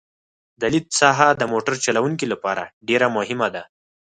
[0.61, 3.63] د لید ساحه د موټر چلوونکي لپاره ډېره مهمه ده